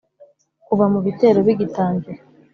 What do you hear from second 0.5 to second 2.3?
kuva mu ibitero bigitangira,